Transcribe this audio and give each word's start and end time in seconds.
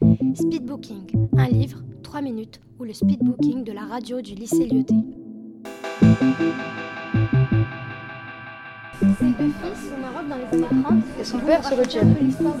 Speedbooking, 0.00 1.28
un 1.36 1.48
livre, 1.48 1.82
3 2.02 2.22
minutes, 2.22 2.58
ou 2.78 2.84
le 2.84 2.94
speedbooking 2.94 3.64
de 3.64 3.72
la 3.72 3.82
radio 3.82 4.22
du 4.22 4.34
lycée 4.34 4.66
Lyoté. 4.66 4.94
Et 11.18 11.24
son 11.24 11.38
père 11.40 11.62
se 11.62 11.74
retient. 11.74 12.06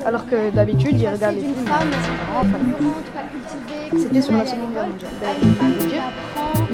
Alors 0.04 0.26
que 0.26 0.54
d'habitude, 0.54 1.00
il 1.00 1.08
regarde 1.08 1.36
les 1.36 1.40
films. 1.40 1.64
C'était 3.96 4.20
sur 4.20 4.34
la 4.34 4.46
Seconde 4.46 4.72
Guerre 4.72 4.88
mondiale. 4.88 5.10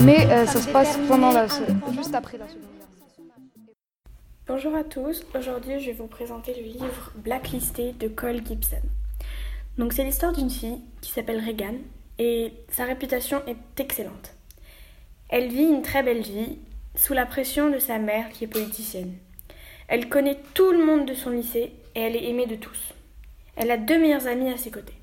Mais 0.01 0.27
euh, 0.27 0.47
ça 0.47 0.61
se 0.61 0.69
passe 0.69 0.99
pendant 1.07 1.31
la, 1.31 1.47
juste 1.93 2.15
après 2.15 2.39
la 2.39 2.49
Seconde 2.49 2.63
Guerre 2.77 2.89
mondiale. 2.89 3.75
Bonjour 4.49 4.75
à 4.75 4.83
tous, 4.83 5.25
aujourd'hui 5.39 5.79
je 5.81 5.87
vais 5.87 5.97
vous 5.97 6.09
présenter 6.09 6.55
le 6.55 6.67
livre 6.67 7.13
Blacklisté 7.23 7.93
de 7.93 8.09
Cole 8.09 8.45
Gibson. 8.45 8.83
Donc 9.79 9.93
c'est 9.93 10.05
l'histoire 10.05 10.33
d'une 10.33 10.51
fille 10.51 10.81
qui 11.01 11.11
s'appelle 11.11 11.45
Regan 11.45 11.75
et 12.19 12.53
sa 12.71 12.85
réputation 12.85 13.43
est 13.47 13.81
excellente. 13.81 14.35
Elle 15.29 15.49
vit 15.49 15.65
une 15.65 15.83
très 15.83 16.03
belle 16.03 16.23
vie 16.23 16.59
sous 16.95 17.13
la 17.13 17.27
pression 17.27 17.71
de 17.71 17.79
sa 17.79 17.99
mère 17.99 18.31
qui 18.31 18.45
est 18.45 18.49
politicienne. 18.49 19.15
Elle 19.89 20.09
connaît 20.09 20.39
tout 20.55 20.73
le 20.73 20.85
monde 20.85 21.07
de 21.07 21.15
son 21.15 21.31
lycée 21.31 21.73
et 21.95 22.01
elle 22.01 22.17
est 22.17 22.29
aimée 22.29 22.47
de 22.47 22.57
tous. 22.57 22.95
Elle 23.57 23.71
a 23.71 23.77
deux 23.77 23.99
meilleurs 23.99 24.27
amis 24.27 24.51
à 24.51 24.57
ses 24.57 24.71
côtés. 24.71 24.95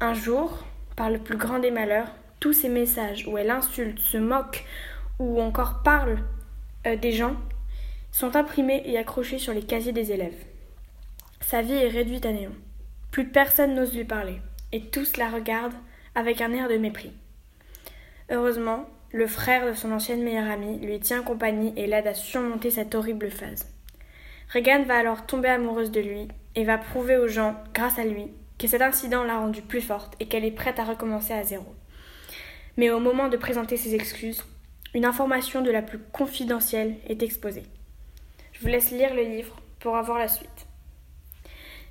Un 0.00 0.14
jour, 0.14 0.64
par 0.96 1.10
le 1.10 1.18
plus 1.18 1.36
grand 1.36 1.58
des 1.58 1.70
malheurs, 1.70 2.08
tous 2.38 2.52
ces 2.52 2.68
messages 2.68 3.26
où 3.26 3.36
elle 3.38 3.50
insulte, 3.50 3.98
se 3.98 4.16
moque 4.16 4.64
ou 5.18 5.40
encore 5.40 5.82
parle 5.82 6.18
euh, 6.86 6.96
des 6.96 7.12
gens 7.12 7.36
sont 8.12 8.34
imprimés 8.36 8.82
et 8.86 8.98
accrochés 8.98 9.38
sur 9.38 9.52
les 9.52 9.62
casiers 9.62 9.92
des 9.92 10.12
élèves. 10.12 10.44
Sa 11.40 11.62
vie 11.62 11.74
est 11.74 11.88
réduite 11.88 12.26
à 12.26 12.32
néant. 12.32 12.50
Plus 13.10 13.26
personne 13.26 13.74
n'ose 13.74 13.94
lui 13.94 14.04
parler, 14.04 14.40
et 14.72 14.82
tous 14.90 15.16
la 15.16 15.28
regardent 15.28 15.74
avec 16.14 16.40
un 16.40 16.52
air 16.52 16.68
de 16.68 16.76
mépris. 16.76 17.12
Heureusement, 18.30 18.86
le 19.12 19.26
frère 19.26 19.66
de 19.66 19.72
son 19.72 19.90
ancienne 19.90 20.22
meilleure 20.22 20.50
amie 20.50 20.78
lui 20.78 21.00
tient 21.00 21.22
compagnie 21.22 21.72
et 21.76 21.86
l'aide 21.86 22.06
à 22.06 22.14
surmonter 22.14 22.70
cette 22.70 22.94
horrible 22.94 23.30
phase. 23.30 23.68
Regan 24.52 24.84
va 24.84 24.98
alors 24.98 25.26
tomber 25.26 25.48
amoureuse 25.48 25.90
de 25.90 26.00
lui 26.00 26.28
et 26.54 26.64
va 26.64 26.78
prouver 26.78 27.16
aux 27.16 27.28
gens, 27.28 27.56
grâce 27.74 27.98
à 27.98 28.04
lui, 28.04 28.26
que 28.58 28.68
cet 28.68 28.82
incident 28.82 29.24
l'a 29.24 29.38
rendue 29.38 29.62
plus 29.62 29.80
forte 29.80 30.14
et 30.20 30.26
qu'elle 30.26 30.44
est 30.44 30.50
prête 30.50 30.78
à 30.78 30.84
recommencer 30.84 31.32
à 31.32 31.42
zéro. 31.42 31.74
Mais 32.76 32.90
au 32.90 33.00
moment 33.00 33.28
de 33.28 33.36
présenter 33.36 33.76
ses 33.76 33.94
excuses, 33.94 34.44
une 34.94 35.04
information 35.04 35.62
de 35.62 35.70
la 35.70 35.82
plus 35.82 35.98
confidentielle 35.98 36.96
est 37.08 37.22
exposée. 37.22 37.64
Je 38.52 38.60
vous 38.60 38.68
laisse 38.68 38.90
lire 38.90 39.14
le 39.14 39.22
livre 39.22 39.56
pour 39.80 39.96
avoir 39.96 40.18
la 40.18 40.28
suite. 40.28 40.66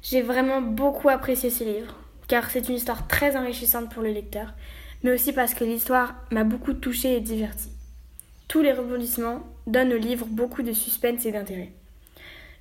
J'ai 0.01 0.21
vraiment 0.21 0.61
beaucoup 0.61 1.09
apprécié 1.09 1.49
ce 1.49 1.63
livre, 1.63 1.93
car 2.27 2.49
c'est 2.49 2.69
une 2.69 2.75
histoire 2.75 3.07
très 3.07 3.35
enrichissante 3.35 3.91
pour 3.91 4.01
le 4.01 4.11
lecteur, 4.11 4.53
mais 5.03 5.11
aussi 5.11 5.33
parce 5.33 5.53
que 5.53 5.65
l'histoire 5.65 6.15
m'a 6.31 6.45
beaucoup 6.45 6.73
touchée 6.73 7.17
et 7.17 7.21
divertie. 7.21 7.71
Tous 8.47 8.61
les 8.61 8.71
rebondissements 8.71 9.43
donnent 9.67 9.93
au 9.93 9.97
livre 9.97 10.25
beaucoup 10.25 10.63
de 10.63 10.73
suspense 10.73 11.25
et 11.25 11.31
d'intérêt. 11.31 11.71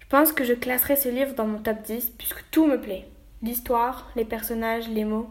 Je 0.01 0.07
pense 0.09 0.33
que 0.33 0.45
je 0.45 0.53
classerai 0.53 0.97
ce 0.97 1.09
livre 1.09 1.35
dans 1.35 1.47
mon 1.47 1.59
top 1.59 1.83
10 1.83 2.11
puisque 2.19 2.45
tout 2.51 2.67
me 2.67 2.81
plaît. 2.81 3.07
L'histoire, 3.43 4.11
les 4.17 4.25
personnages, 4.25 4.89
les 4.89 5.05
mots. 5.05 5.31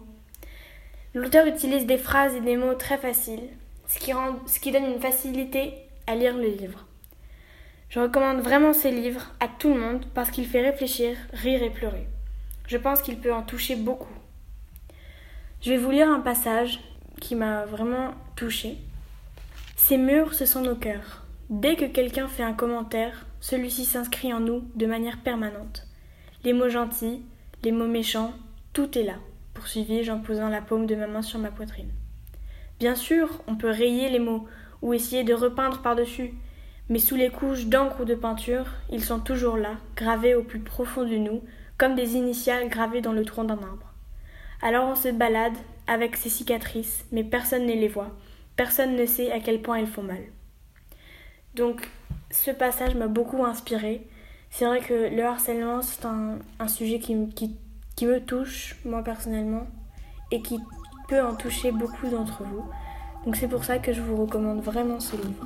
L'auteur 1.14 1.46
utilise 1.46 1.86
des 1.86 1.98
phrases 1.98 2.36
et 2.36 2.42
des 2.42 2.56
mots 2.58 2.76
très 2.76 2.98
faciles, 2.98 3.50
ce 3.88 4.00
qui, 4.00 4.12
ce 4.46 4.60
qui 4.60 4.72
donne 4.72 4.86
une 4.86 5.02
facilité 5.02 5.74
à 6.06 6.16
lire 6.16 6.38
le 6.38 6.48
livre. 6.48 6.87
Je 7.90 8.00
recommande 8.00 8.42
vraiment 8.42 8.74
ce 8.74 8.90
livre 8.90 9.32
à 9.40 9.48
tout 9.48 9.74
le 9.74 9.80
monde 9.80 10.06
parce 10.14 10.30
qu'il 10.30 10.46
fait 10.46 10.62
réfléchir, 10.62 11.16
rire 11.32 11.64
et 11.64 11.70
pleurer. 11.70 12.08
Je 12.68 12.78
pense 12.78 13.02
qu'il 13.02 13.18
peut 13.18 13.34
en 13.34 13.44
toucher 13.44 13.78
beaucoup. 13.78 14.14
Je 15.62 15.72
vais 15.72 15.78
vous 15.78 15.92
lire 15.92 16.10
un 16.10 16.20
passage 16.20 16.82
qui 17.22 17.36
m'a 17.36 17.66
vraiment 17.66 18.14
touchée. 18.36 18.78
Ces 19.78 19.98
murs, 19.98 20.34
ce 20.34 20.46
sont 20.46 20.62
nos 20.62 20.76
cœurs. 20.76 21.24
Dès 21.50 21.78
que 21.78 21.86
quelqu'un 21.86 22.28
fait 22.28 22.44
un 22.44 22.54
commentaire, 22.54 23.26
celui-ci 23.40 23.86
s'inscrit 23.86 24.34
en 24.34 24.42
nous 24.42 24.64
de 24.76 24.86
manière 24.86 25.20
permanente. 25.20 25.88
Les 26.44 26.52
mots 26.52 26.70
gentils, 26.70 27.22
les 27.64 27.72
mots 27.72 27.88
méchants, 27.88 28.34
tout 28.74 28.98
est 28.98 29.04
là, 29.04 29.16
poursuivis-je 29.54 30.12
en 30.12 30.20
posant 30.20 30.50
la 30.50 30.62
paume 30.62 30.88
de 30.88 30.96
ma 30.96 31.08
main 31.08 31.22
sur 31.22 31.40
ma 31.40 31.52
poitrine. 31.52 31.90
Bien 32.80 32.96
sûr, 32.96 33.42
on 33.48 33.56
peut 33.56 33.70
rayer 33.70 34.10
les 34.10 34.20
mots 34.20 34.46
ou 34.82 34.94
essayer 34.94 35.24
de 35.24 35.34
repeindre 35.34 35.82
par-dessus, 35.82 36.34
mais 36.90 37.00
sous 37.00 37.16
les 37.16 37.30
couches 37.30 37.66
d'encre 37.66 38.02
ou 38.02 38.06
de 38.06 38.16
peinture, 38.16 38.66
ils 38.92 39.04
sont 39.04 39.20
toujours 39.20 39.58
là, 39.58 39.76
gravés 39.96 40.36
au 40.36 40.44
plus 40.44 40.60
profond 40.60 41.04
de 41.04 41.18
nous, 41.18 41.42
comme 41.78 41.96
des 41.96 42.16
initiales 42.16 42.70
gravées 42.70 43.02
dans 43.02 43.14
le 43.14 43.26
tronc 43.26 43.44
d'un 43.44 43.62
arbre. 43.62 43.94
Alors 44.62 44.88
on 44.88 44.96
se 44.96 45.10
balade 45.10 45.58
avec 45.86 46.16
ces 46.16 46.30
cicatrices, 46.30 47.06
mais 47.12 47.24
personne 47.24 47.66
ne 47.66 47.74
les 47.74 47.88
voit, 47.88 48.16
personne 48.56 48.96
ne 48.96 49.06
sait 49.06 49.32
à 49.32 49.40
quel 49.40 49.62
point 49.62 49.78
elles 49.78 49.88
font 49.88 50.04
mal. 50.04 50.24
Donc 51.56 51.90
ce 52.32 52.52
passage 52.52 52.96
m'a 52.96 53.08
beaucoup 53.08 53.44
inspiré. 53.44 54.08
C'est 54.50 54.66
vrai 54.66 54.80
que 54.80 55.14
le 55.14 55.24
harcèlement, 55.24 55.82
c'est 55.82 56.06
un, 56.06 56.40
sujet 56.68 57.00
qui, 57.00 57.16
me 57.16 58.20
touche, 58.20 58.78
moi 58.86 59.04
personnellement, 59.04 59.68
et 60.32 60.42
qui 60.42 60.60
peut 61.08 61.22
en 61.22 61.36
toucher 61.36 61.72
beaucoup 61.72 62.08
d'entre 62.08 62.44
vous. 62.44 62.64
Donc 63.26 63.36
c'est 63.36 63.48
pour 63.48 63.64
ça 63.64 63.78
que 63.78 63.94
je 63.94 64.02
vous 64.02 64.16
recommande 64.16 64.62
vraiment 64.62 65.00
ce 65.00 65.16
livre. 65.16 65.46